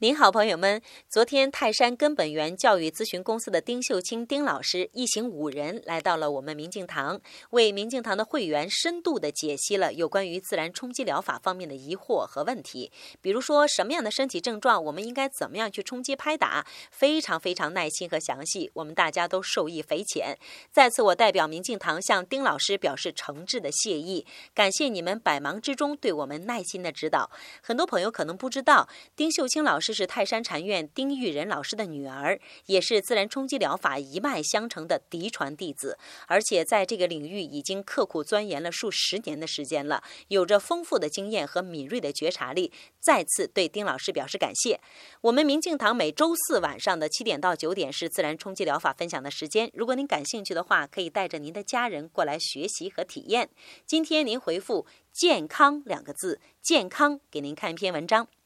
[0.00, 0.80] 您好，朋友们。
[1.08, 12.92] 昨天，泰山根本源教育咨询公司的丁秀清丁老师一行五人来到了我们明镜堂，为明镜堂的会员深度的解析了有关于自然冲击疗法方面的疑惑和问题。
[13.20, 20.38] 比如说，什么样的身体症状，我们应该怎么样去冲击拍打，非常非常耐心和详细，我们大家都受益匪浅。
[20.70, 24.24] 再次，我代表明镜堂向丁老师表示诚挚的谢意，
[24.54, 27.32] 感谢你们百忙之中对我们耐心的指导。
[27.60, 29.87] 很多朋友可能不知道，丁秀清老师。
[29.88, 42.70] 这是泰山禅院丁玉仁老师的女儿，也是自然冲击疗法一脉相承的嫡传弟子，而且在这个领域已经刻苦钻研了数十年的时间了，有着丰富的经验和敏锐的觉察力。
[43.00, 44.78] 再次对丁老师表示感谢。
[45.22, 53.48] 我们明镜堂每周四晚上的七点到九点是自然冲击疗法分享的时间，如果您感兴趣的话，可以带着您的家人过来学习和体验。
[53.86, 58.28] 今天您回复“健康”两个字，健康给您看一篇文章。